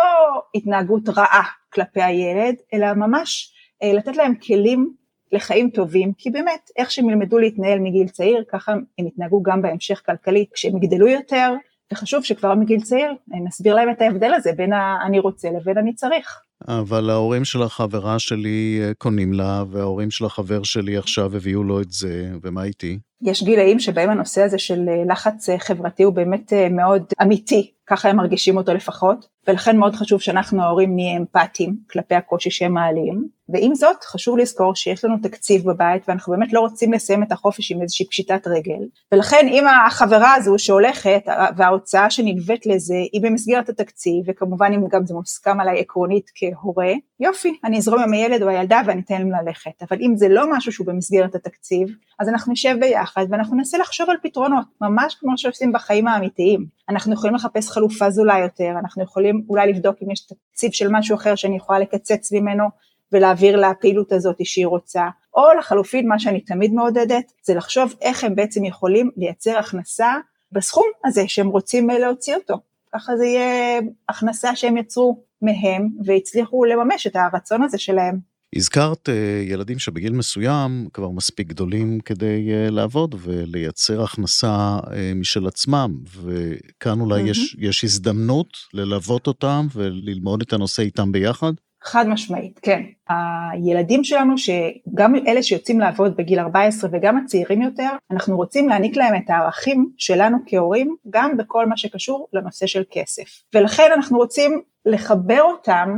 התנהגות 0.55 1.09
רעה 1.09 1.45
כלפי 1.73 2.03
הילד, 2.03 2.55
אלא 2.75 2.93
ממש 2.93 3.55
אה, 3.83 3.93
לתת 3.93 4.17
להם 4.17 4.35
כלים 4.35 4.95
לחיים 5.33 5.71
טובים, 5.71 6.13
כי 6.19 6.31
באמת 6.31 6.71
איך 6.77 6.91
שהם 6.91 7.11
ילמדו 7.11 7.39
להתנהל 7.39 7.79
מגיל 7.79 8.09
צעיר, 8.09 8.45
ככה 8.53 8.73
הם 8.73 9.07
יתנהגו 9.07 9.43
גם 9.43 9.63
בהמשך 9.63 10.03
כלכלי 10.07 10.47
כשהם 10.55 10.77
יגדלו 10.77 11.09
יותר, 11.09 11.55
וחשוב 11.93 12.25
שכבר 12.25 12.55
מגיל 12.55 12.81
צעיר 12.81 13.13
נסביר 13.47 13.75
להם 13.75 13.91
את 13.91 14.03
ההבדל 14.03 14.35
הזה 14.35 14.53
בין 14.57 14.71
אני 15.07 15.19
רוצה 15.19 15.49
לבין 15.51 15.79
אני 15.79 15.95
צריך. 15.95 16.41
אבל 16.69 17.11
ההורים 17.11 17.45
של 17.45 17.63
החברה 17.63 18.19
שלי 18.19 18.81
אה, 18.83 18.93
קונים 18.99 19.33
לה, 19.33 19.65
וההורים 19.71 20.11
של 20.11 20.25
החבר 20.25 20.63
שלי 20.63 20.97
עכשיו 20.97 21.37
הביאו 21.37 21.63
לו 21.63 21.81
את 21.81 21.91
זה, 21.91 22.31
ומה 22.43 22.65
איתי? 22.65 22.99
יש 23.23 23.43
גילאים 23.43 23.81
שבהם 23.81 24.11
הנושא 24.11 24.43
הזה 24.43 24.59
של 24.59 24.89
אה, 24.89 25.03
לחץ 25.07 25.49
אה, 25.49 25.59
חברתי 25.59 26.03
הוא 26.03 26.15
באמת 26.15 26.53
מאוד 26.71 27.05
אמיתי, 27.23 27.71
ככה 27.90 28.09
הם 28.09 28.16
מרגישים 28.16 28.56
אותו 28.56 28.75
לפחות, 28.75 29.28
ולכן 29.49 29.76
מאוד 29.76 29.94
חשוב 29.94 30.20
שאנחנו 30.20 30.62
ההורים 30.62 30.94
נהיה 30.94 31.16
אמפתיים 31.16 31.76
כלפי 31.90 32.14
הקושי 32.14 32.50
שהם 32.50 32.75
מעלים, 32.75 33.28
ועם 33.52 33.75
זאת 33.75 34.04
חשוב 34.04 34.38
לזכור 34.38 34.75
שיש 34.75 35.04
לנו 35.04 35.16
תקציב 35.23 35.70
בבית 35.70 36.09
ואנחנו 36.09 36.32
באמת 36.32 36.52
לא 36.52 36.61
רוצים 36.61 36.92
לסיים 36.92 37.23
את 37.23 37.32
החופש 37.32 37.73
עם 37.73 37.82
איזושהי 37.82 38.06
פשיטת 38.06 38.47
רגל, 38.47 38.85
ולכן 39.12 39.47
אם 39.49 39.64
החברה 39.87 40.35
הזו 40.35 40.54
שהולכת 40.59 41.23
וההוצאה 41.56 42.11
שנלווית 42.11 42.66
לזה 42.66 42.94
היא 43.12 43.23
במסגרת 43.23 43.68
התקציב, 43.68 44.25
וכמובן 44.26 44.73
אם 44.73 44.88
גם 44.90 45.06
זה 45.06 45.14
מוסכם 45.14 45.61
עליי 45.61 45.80
עקרונית 45.80 46.30
כהורה, 46.35 46.92
יופי, 47.20 47.59
אני 47.64 47.78
אזרום 47.78 48.02
עם 48.02 48.12
הילד 48.12 48.42
או 48.42 48.49
הילדה 48.49 48.80
ואני 48.87 49.00
אתן 49.00 49.14
להם 49.14 49.30
ללכת, 49.30 49.82
אבל 49.90 49.99
אם 50.00 50.16
זה 50.16 50.28
לא 50.28 50.44
משהו 50.52 50.73
שהוא 50.73 50.87
במסגרת 50.87 51.35
התקציב, 51.35 51.88
אז 52.20 52.28
אנחנו 52.28 52.52
נשב 52.52 52.76
ביחד 52.80 53.26
ואנחנו 53.30 53.56
ננסה 53.56 53.78
לחשוב 53.78 54.11
על 54.11 54.16
פתרונות, 54.23 54.66
ממש 54.80 55.14
כמו 55.14 55.38
שעושים 55.38 55.73
בחיים 55.73 56.09
האמיתיים. 56.09 56.80
אנחנו 56.90 57.14
יכולים 57.14 57.35
לחפש 57.35 57.70
חלופה 57.70 58.11
זולה 58.11 58.38
יותר, 58.38 58.70
אנחנו 58.78 59.02
יכולים 59.02 59.44
אולי 59.49 59.73
לבדוק 59.73 59.97
אם 60.02 60.11
יש 60.11 60.26
תקציב 60.26 60.73
של 60.73 60.88
משהו 60.90 61.16
אחר 61.16 61.35
שאני 61.35 61.56
יכולה 61.56 61.78
לקצץ 61.78 62.32
ממנו 62.32 62.64
ולהעביר 63.12 63.56
לפעילות 63.56 64.12
הזאת 64.12 64.37
שהיא 64.44 64.66
רוצה, 64.66 65.02
או 65.35 65.42
לחלופין 65.59 66.09
מה 66.09 66.18
שאני 66.18 66.40
תמיד 66.40 66.73
מעודדת 66.73 67.32
זה 67.42 67.54
לחשוב 67.54 67.94
איך 68.00 68.25
הם 68.25 68.35
בעצם 68.35 68.64
יכולים 68.64 69.11
לייצר 69.16 69.59
הכנסה 69.59 70.14
בסכום 70.52 70.87
הזה 71.04 71.25
שהם 71.28 71.49
רוצים 71.49 71.90
להוציא 71.90 72.35
אותו, 72.35 72.54
ככה 72.94 73.16
זה 73.16 73.26
יהיה 73.26 73.80
הכנסה 74.09 74.56
שהם 74.56 74.76
יצרו 74.76 75.23
מהם 75.42 75.88
והצליחו 76.04 76.64
לממש 76.64 77.06
את 77.06 77.16
הרצון 77.16 77.62
הזה 77.62 77.78
שלהם. 77.78 78.30
הזכרת 78.57 79.09
אה, 79.09 79.42
ילדים 79.47 79.78
שבגיל 79.78 80.12
מסוים 80.12 80.88
כבר 80.92 81.11
מספיק 81.11 81.49
גדולים 81.49 82.00
כדי 82.00 82.50
אה, 82.52 82.71
לעבוד 82.71 83.14
ולייצר 83.19 84.02
הכנסה 84.02 84.78
אה, 84.92 85.12
משל 85.14 85.47
עצמם, 85.47 85.90
וכאן 86.23 87.00
אולי 87.00 87.23
mm-hmm. 87.23 87.30
יש, 87.30 87.57
יש 87.59 87.85
הזדמנות 87.85 88.49
ללוות 88.75 89.26
אותם 89.26 89.66
וללמוד 89.75 90.42
את 90.42 90.52
הנושא 90.52 90.83
איתם 90.83 91.12
ביחד? 91.12 91.52
חד 91.83 92.09
משמעית, 92.09 92.61
כן. 92.62 92.83
הילדים 93.09 94.04
שלנו, 94.04 94.35
שגם 94.38 95.14
אלה 95.26 95.42
שיוצאים 95.42 95.80
לעבוד 95.80 96.16
בגיל 96.16 96.38
14 96.38 96.90
וגם 96.92 97.16
הצעירים 97.16 97.62
יותר, 97.62 97.88
אנחנו 98.11 98.37
רוצים 98.37 98.69
להעניק 98.69 98.97
להם 98.97 99.14
את 99.16 99.30
הערכים 99.30 99.90
שלנו 99.97 100.38
כהורים, 100.47 100.95
גם 101.11 101.37
בכל 101.37 101.66
מה 101.66 101.76
שקשור 101.76 102.28
לנושא 102.33 102.66
של 102.66 102.83
כסף. 102.90 103.42
ולכן 103.54 103.90
אנחנו 103.97 104.19
רוצים 104.19 104.62
לחבר 104.87 105.40
אותם 105.42 105.88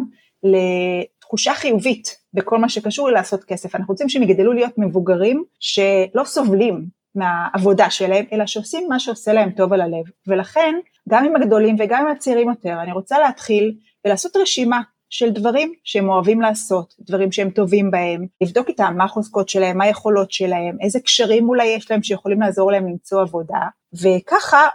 לתחושה 1.32 1.54
חיובית 1.54 2.16
בכל 2.34 2.58
מה 2.58 2.68
שקשור 2.68 3.08
ללעשות 3.08 3.44
כסף. 3.44 3.74
אנחנו 3.74 3.92
רוצים 3.92 4.08
שהם 4.08 4.22
יגדלו 4.22 4.52
להיות 4.52 4.72
מבוגרים 4.78 5.44
שלא 5.60 6.24
סובלים 6.24 6.86
מהעבודה 7.14 7.90
שלהם, 7.90 8.24
אלא 8.32 8.46
שעושים 8.46 8.86
מה 8.88 8.98
שעושה 8.98 9.32
להם 9.32 9.50
טוב 9.50 9.72
על 9.72 9.80
הלב. 9.80 10.04
ולכן, 10.26 10.74
גם 11.08 11.24
עם 11.24 11.36
הגדולים 11.36 11.76
וגם 11.78 12.06
עם 12.06 12.12
הצעירים 12.12 12.48
יותר, 12.48 12.82
אני 12.82 12.92
רוצה 12.92 13.18
להתחיל 13.18 13.74
ולעשות 14.04 14.36
רשימה 14.36 14.80
של 15.10 15.30
דברים 15.30 15.72
שהם 15.84 16.08
אוהבים 16.08 16.40
לעשות, 16.40 16.94
דברים 17.00 17.32
שהם 17.32 17.50
טובים 17.50 17.90
בהם, 17.90 18.26
לבדוק 18.40 18.68
איתם 18.68 18.94
מה 18.96 19.04
החוזקות 19.04 19.48
שלהם, 19.48 19.78
מה 19.78 19.84
היכולות 19.84 20.32
שלהם, 20.32 20.76
איזה 20.80 21.00
קשרים 21.00 21.48
אולי 21.48 21.64
יש 21.64 21.90
להם 21.90 22.02
שיכולים 22.02 22.40
לעזור 22.40 22.72
להם 22.72 22.86
למצוא 22.86 23.22
עבודה, 23.22 23.60
וככה 24.02 24.68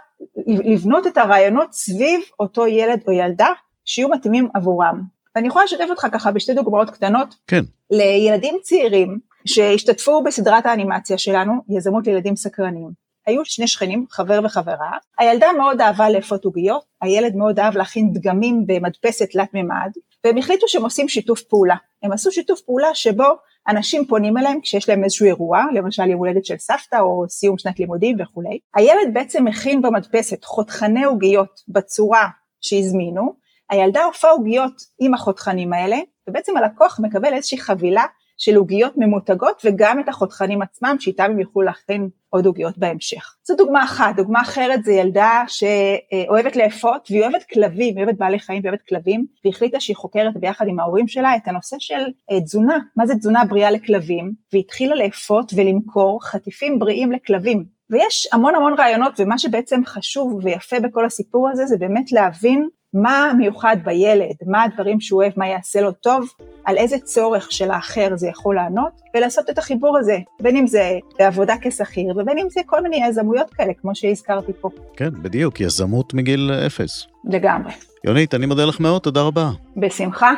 לבנות 0.46 1.06
את 1.06 1.18
הרעיונות 1.18 1.72
סביב 1.72 2.20
אותו 2.40 2.66
ילד 2.66 3.00
או 3.06 3.12
ילדה 3.12 3.48
שיהיו 3.84 4.08
מתאימים 4.08 4.48
עבורם. 4.54 5.17
ואני 5.38 5.48
יכולה 5.48 5.64
לשתף 5.64 5.86
אותך 5.90 6.06
ככה 6.12 6.30
בשתי 6.30 6.54
דוגמאות 6.54 6.90
קטנות. 6.90 7.34
כן. 7.46 7.64
לילדים 7.90 8.58
צעירים 8.62 9.18
שהשתתפו 9.44 10.22
בסדרת 10.22 10.66
האנימציה 10.66 11.18
שלנו, 11.18 11.52
יזמות 11.68 12.06
לילדים 12.06 12.36
סקרנים. 12.36 12.90
היו 13.26 13.44
שני 13.44 13.66
שכנים, 13.66 14.06
חבר 14.10 14.40
וחברה, 14.44 14.90
הילדה 15.18 15.46
מאוד 15.58 15.80
אהבה 15.80 16.10
לאפות 16.10 16.44
עוגיות, 16.44 16.84
הילד 17.02 17.36
מאוד 17.36 17.58
אהב 17.58 17.76
להכין 17.76 18.12
דגמים 18.12 18.64
במדפסת 18.66 19.30
תלת 19.30 19.54
מימד, 19.54 19.90
והם 20.24 20.38
החליטו 20.38 20.68
שהם 20.68 20.82
עושים 20.82 21.08
שיתוף 21.08 21.42
פעולה. 21.42 21.76
הם 22.02 22.12
עשו 22.12 22.32
שיתוף 22.32 22.60
פעולה 22.60 22.94
שבו 22.94 23.28
אנשים 23.68 24.04
פונים 24.06 24.38
אליהם 24.38 24.60
כשיש 24.60 24.88
להם 24.88 25.04
איזשהו 25.04 25.26
אירוע, 25.26 25.64
למשל 25.74 26.10
יום 26.10 26.18
הולדת 26.18 26.44
של 26.44 26.56
סבתא 26.58 26.96
או 27.00 27.24
סיום 27.28 27.58
שנת 27.58 27.78
לימודים 27.78 28.16
וכולי. 28.20 28.58
הילד 28.74 29.14
בעצם 29.14 29.44
מכין 29.44 29.82
במדפסת 29.82 30.44
חותכני 30.44 31.04
עוגיות 31.04 31.60
בצורה 31.68 32.28
שהזמינו, 32.60 33.47
הילדה 33.70 34.04
עופה 34.04 34.30
עוגיות 34.30 34.82
עם 34.98 35.14
החותכנים 35.14 35.72
האלה, 35.72 35.96
ובעצם 36.28 36.56
הלקוח 36.56 37.00
מקבל 37.02 37.34
איזושהי 37.34 37.58
חבילה 37.58 38.04
של 38.38 38.56
עוגיות 38.56 38.92
ממותגות 38.96 39.62
וגם 39.64 40.00
את 40.00 40.08
החותכנים 40.08 40.62
עצמם 40.62 40.96
שאיתם 41.00 41.24
הם 41.24 41.40
יוכלו 41.40 41.62
להכין 41.62 42.08
עוד 42.30 42.46
עוגיות 42.46 42.78
בהמשך. 42.78 43.34
זו 43.44 43.54
דוגמה 43.56 43.84
אחת, 43.84 44.16
דוגמה 44.16 44.40
אחרת 44.40 44.84
זה 44.84 44.92
ילדה 44.92 45.44
שאוהבת 45.48 46.56
לאפות 46.56 47.08
והיא 47.10 47.22
אוהבת 47.22 47.44
כלבים, 47.52 47.96
היא 47.96 48.04
אוהבת 48.04 48.18
בעלי 48.18 48.38
חיים 48.38 48.62
ואוהבת 48.64 48.82
כלבים 48.88 49.26
והחליטה 49.44 49.80
שהיא 49.80 49.96
חוקרת 49.96 50.36
ביחד 50.36 50.68
עם 50.68 50.80
ההורים 50.80 51.08
שלה 51.08 51.36
את 51.36 51.48
הנושא 51.48 51.76
של 51.78 52.00
אה, 52.30 52.40
תזונה, 52.40 52.78
מה 52.96 53.06
זה 53.06 53.14
תזונה 53.14 53.44
בריאה 53.44 53.70
לכלבים? 53.70 54.32
והתחילה 54.52 54.94
לאפות 54.94 55.52
ולמכור 55.56 56.24
חטיפים 56.24 56.78
בריאים 56.78 57.12
לכלבים. 57.12 57.64
ויש 57.90 58.28
המון 58.32 58.54
המון 58.54 58.74
רעיונות 58.78 59.20
ומה 59.20 59.38
שבעצם 59.38 59.80
חשוב 59.86 60.40
ויפה 60.44 60.80
בכל 60.80 61.06
הסיפור 61.06 61.48
הזה 61.48 61.66
זה 61.66 61.76
באמת 61.76 62.12
להבין 62.12 62.68
מה 62.94 63.32
מיוחד 63.38 63.76
בילד, 63.84 64.34
מה 64.46 64.62
הדברים 64.62 65.00
שהוא 65.00 65.22
אוהב, 65.22 65.32
מה 65.36 65.48
יעשה 65.48 65.80
לו 65.80 65.92
טוב, 65.92 66.28
על 66.64 66.76
איזה 66.76 66.98
צורך 66.98 67.52
של 67.52 67.70
האחר 67.70 68.08
זה 68.14 68.28
יכול 68.28 68.54
לענות, 68.54 69.00
ולעשות 69.16 69.50
את 69.50 69.58
החיבור 69.58 69.98
הזה, 69.98 70.18
בין 70.40 70.56
אם 70.56 70.66
זה 70.66 70.98
בעבודה 71.18 71.54
כשכיר, 71.62 72.16
ובין 72.16 72.38
אם 72.38 72.50
זה 72.50 72.60
כל 72.66 72.82
מיני 72.82 73.06
יזמויות 73.06 73.50
כאלה, 73.50 73.72
כמו 73.74 73.94
שהזכרתי 73.94 74.52
פה. 74.60 74.70
כן, 74.96 75.22
בדיוק, 75.22 75.60
יזמות 75.60 76.14
מגיל 76.14 76.50
אפס. 76.66 77.06
לגמרי. 77.24 77.72
יונית, 78.04 78.34
אני 78.34 78.46
מודה 78.46 78.64
לך 78.64 78.80
מאוד, 78.80 79.02
תודה 79.02 79.22
רבה. 79.22 79.50
בשמחה. 79.76 80.32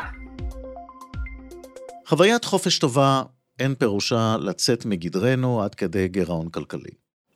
חוויית 2.06 2.44
חופש 2.44 2.78
טובה 2.78 3.22
אין 3.58 3.74
פירושה 3.74 4.36
לצאת 4.40 4.86
מגדרנו 4.86 5.62
עד 5.62 5.74
כדי 5.74 6.08
גירעון 6.08 6.48
כלכלי. 6.48 6.90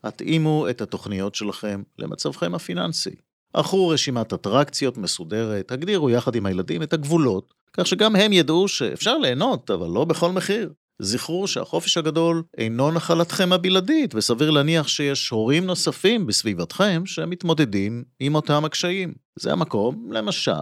התאימו 0.05 0.69
את 0.71 0.81
התוכניות 0.81 1.35
שלכם 1.35 1.83
למצבכם 1.99 2.55
הפיננסי. 2.55 3.15
ערכו 3.55 3.89
רשימת 3.89 4.33
אטרקציות 4.33 4.99
מסודרת, 4.99 5.73
הגדירו 5.73 6.11
יחד 6.11 6.35
עם 6.35 6.47
הילדים 6.47 6.83
את 6.83 6.93
הגבולות, 6.93 7.55
כך 7.73 7.87
שגם 7.87 8.17
הם 8.17 8.33
ידעו 8.33 8.69
שאפשר 8.69 9.19
ליהנות, 9.19 9.71
אבל 9.71 9.87
לא 9.87 10.05
בכל 10.05 10.33
מחיר. 10.33 10.73
זכרו 10.99 11.47
שהחופש 11.47 11.97
הגדול 11.97 12.43
אינו 12.59 12.91
נחלתכם 12.91 13.53
הבלעדית, 13.53 14.15
וסביר 14.15 14.51
להניח 14.51 14.89
שיש 14.89 15.29
הורים 15.29 15.67
נוספים 15.67 16.27
בסביבתכם 16.27 17.03
שמתמודדים 17.07 18.05
עם 18.21 18.35
אותם 18.35 18.65
הקשיים. 18.65 19.15
זה 19.37 19.53
המקום, 19.53 20.09
למשל, 20.13 20.53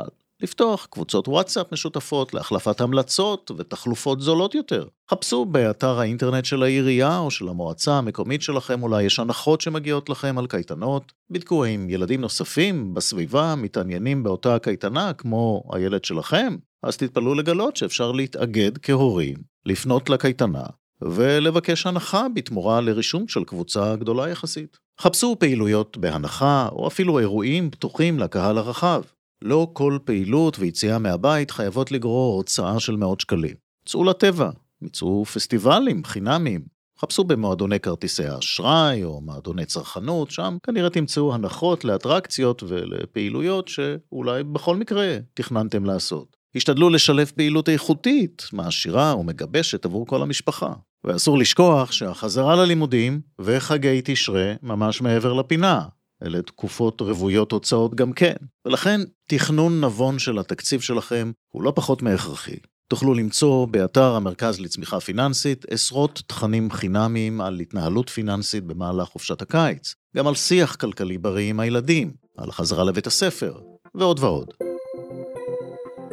לפתוח 0.42 0.86
קבוצות 0.90 1.28
וואטסאפ 1.28 1.72
משותפות 1.72 2.34
להחלפת 2.34 2.80
המלצות 2.80 3.50
ותחלופות 3.56 4.20
זולות 4.20 4.54
יותר. 4.54 4.86
חפשו 5.10 5.44
באתר 5.44 6.00
האינטרנט 6.00 6.44
של 6.44 6.62
העירייה 6.62 7.18
או 7.18 7.30
של 7.30 7.48
המועצה 7.48 7.98
המקומית 7.98 8.42
שלכם, 8.42 8.82
אולי 8.82 9.02
יש 9.02 9.18
הנחות 9.18 9.60
שמגיעות 9.60 10.08
לכם 10.08 10.38
על 10.38 10.46
קייטנות. 10.46 11.12
בדקו 11.30 11.64
האם 11.64 11.90
ילדים 11.90 12.20
נוספים 12.20 12.94
בסביבה 12.94 13.54
מתעניינים 13.54 14.22
באותה 14.22 14.54
הקייטנה 14.54 15.12
כמו 15.12 15.62
הילד 15.72 16.04
שלכם, 16.04 16.56
אז 16.82 16.96
תתפלאו 16.96 17.34
לגלות 17.34 17.76
שאפשר 17.76 18.12
להתאגד 18.12 18.78
כהורים, 18.78 19.36
לפנות 19.66 20.10
לקייטנה 20.10 20.64
ולבקש 21.02 21.86
הנחה 21.86 22.26
בתמורה 22.34 22.80
לרישום 22.80 23.28
של 23.28 23.44
קבוצה 23.44 23.96
גדולה 23.96 24.28
יחסית. 24.28 24.76
חפשו 25.00 25.36
פעילויות 25.38 25.96
בהנחה, 25.96 26.68
או 26.72 26.86
אפילו 26.86 27.18
אירועים 27.18 27.70
פתוחים 27.70 28.18
לקהל 28.18 28.58
הרחב. 28.58 29.02
לא 29.42 29.68
כל 29.72 29.98
פעילות 30.04 30.58
ויציאה 30.58 30.98
מהבית 30.98 31.50
חייבות 31.50 31.92
לגרור 31.92 32.36
הוצאה 32.36 32.80
של 32.80 32.96
מאות 32.96 33.20
שקלים. 33.20 33.54
צאו 33.86 34.04
לטבע, 34.04 34.50
מצאו 34.82 35.24
פסטיבלים 35.24 36.04
חינמיים, 36.04 36.64
חפשו 36.98 37.24
במועדוני 37.24 37.80
כרטיסי 37.80 38.26
האשראי 38.26 39.04
או 39.04 39.20
מועדוני 39.20 39.64
צרכנות, 39.64 40.30
שם 40.30 40.56
כנראה 40.62 40.90
תמצאו 40.90 41.34
הנחות 41.34 41.84
לאטרקציות 41.84 42.62
ולפעילויות 42.68 43.68
שאולי 43.68 44.44
בכל 44.44 44.76
מקרה 44.76 45.16
תכננתם 45.34 45.84
לעשות. 45.84 46.36
השתדלו 46.56 46.90
לשלב 46.90 47.32
פעילות 47.36 47.68
איכותית, 47.68 48.42
מעשירה 48.52 49.16
ומגבשת 49.16 49.84
עבור 49.84 50.06
כל 50.06 50.22
המשפחה. 50.22 50.72
ואסור 51.04 51.38
לשכוח 51.38 51.92
שהחזרה 51.92 52.56
ללימודים 52.56 53.20
וחגי 53.40 54.00
תשרה 54.04 54.54
ממש 54.62 55.00
מעבר 55.00 55.32
לפינה, 55.32 55.82
אלה 56.26 56.42
תקופות 56.42 57.00
רוויות 57.00 57.52
הוצאות 57.52 57.94
גם 57.94 58.12
כן. 58.12 58.34
ולכן, 58.66 59.00
תכנון 59.28 59.84
נבון 59.84 60.18
של 60.18 60.38
התקציב 60.38 60.80
שלכם 60.80 61.32
הוא 61.48 61.62
לא 61.62 61.72
פחות 61.76 62.02
מהכרחי. 62.02 62.56
תוכלו 62.88 63.14
למצוא 63.14 63.66
באתר 63.66 64.14
המרכז 64.14 64.60
לצמיחה 64.60 65.00
פיננסית 65.00 65.64
עשרות 65.70 66.22
תכנים 66.26 66.70
חינמיים 66.70 67.40
על 67.40 67.60
התנהלות 67.60 68.08
פיננסית 68.08 68.64
במהלך 68.64 69.08
חופשת 69.08 69.42
הקיץ, 69.42 69.94
גם 70.16 70.26
על 70.26 70.34
שיח 70.34 70.76
כלכלי 70.76 71.18
בריא 71.18 71.50
עם 71.50 71.60
הילדים, 71.60 72.12
על 72.38 72.52
חזרה 72.52 72.84
לבית 72.84 73.06
הספר, 73.06 73.58
ועוד 73.94 74.20
ועוד. 74.20 74.54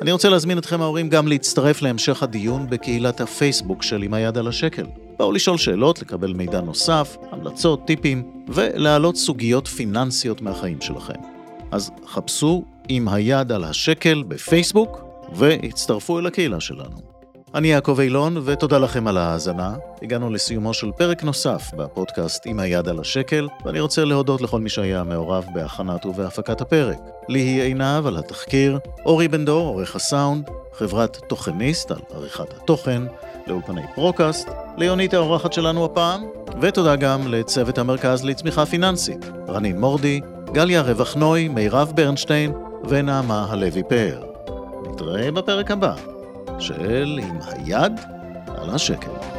אני 0.01 0.11
רוצה 0.11 0.29
להזמין 0.29 0.57
אתכם 0.57 0.81
ההורים 0.81 1.09
גם 1.09 1.27
להצטרף 1.27 1.81
להמשך 1.81 2.23
הדיון 2.23 2.69
בקהילת 2.69 3.21
הפייסבוק 3.21 3.83
של 3.83 4.01
עם 4.01 4.13
היד 4.13 4.37
על 4.37 4.47
השקל. 4.47 4.85
באו 5.19 5.31
לשאול 5.31 5.57
שאלות, 5.57 6.01
לקבל 6.01 6.33
מידע 6.33 6.61
נוסף, 6.61 7.17
המלצות, 7.31 7.87
טיפים, 7.87 8.43
ולהעלות 8.47 9.15
סוגיות 9.15 9.67
פיננסיות 9.67 10.41
מהחיים 10.41 10.81
שלכם. 10.81 11.19
אז 11.71 11.91
חפשו 12.07 12.63
עם 12.87 13.07
היד 13.07 13.51
על 13.51 13.63
השקל 13.63 14.23
בפייסבוק, 14.27 15.01
והצטרפו 15.33 16.19
אל 16.19 16.27
הקהילה 16.27 16.59
שלנו. 16.59 17.01
אני 17.55 17.67
יעקב 17.67 17.99
אילון, 17.99 18.37
ותודה 18.45 18.77
לכם 18.77 19.07
על 19.07 19.17
ההאזנה. 19.17 19.75
הגענו 20.01 20.29
לסיומו 20.29 20.73
של 20.73 20.91
פרק 20.97 21.23
נוסף 21.23 21.71
בפודקאסט 21.77 22.43
עם 22.45 22.59
היד 22.59 22.87
על 22.87 22.99
השקל, 22.99 23.47
ואני 23.65 23.79
רוצה 23.79 24.05
להודות 24.05 24.41
לכל 24.41 24.59
מי 24.59 24.69
שהיה 24.69 25.03
מעורב 25.03 25.45
בהכנת 25.53 26.05
ובהפקת 26.05 26.61
הפרק. 26.61 26.97
ליהי 27.29 27.61
עינב 27.61 28.07
על 28.07 28.17
התחקיר, 28.17 28.79
אורי 29.05 29.27
בן 29.27 29.45
דור, 29.45 29.67
עורך 29.67 29.95
הסאונד, 29.95 30.49
חברת 30.73 31.17
תוכניסט 31.27 31.91
על 31.91 31.99
עריכת 32.13 32.53
התוכן, 32.53 33.03
לאולפני 33.49 33.81
פרוקאסט, 33.95 34.49
ליונית 34.77 35.13
האורחת 35.13 35.53
שלנו 35.53 35.85
הפעם, 35.85 36.23
ותודה 36.61 36.95
גם 36.95 37.27
לצוות 37.27 37.77
המרכז 37.77 38.25
לצמיחה 38.25 38.65
פיננסית, 38.65 39.29
רנין 39.47 39.79
מורדי, 39.79 40.21
גליה 40.51 40.81
רווח 40.81 41.15
נוי, 41.15 41.47
מירב 41.47 41.91
ברנשטיין 41.95 42.53
ונעמה 42.89 43.47
הלוי 43.49 43.83
פאר. 43.89 44.23
נתראה 44.91 45.31
בפרק 45.31 45.71
הבא 45.71 45.95
של 46.59 47.19
עם 47.23 47.39
היד 47.47 47.99
על 48.47 48.69
השקל. 48.69 49.38